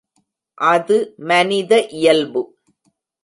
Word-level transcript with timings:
அது 0.57 0.97
மனித 1.23 1.71
இயல்பு. 1.91 2.41